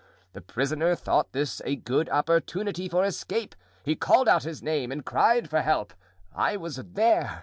[0.33, 3.53] The prisoner thought this a good opportunity for escape;
[3.85, 5.93] he called out his name and cried for help.
[6.33, 7.39] I was there.